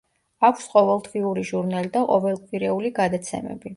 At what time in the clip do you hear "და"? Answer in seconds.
1.99-2.03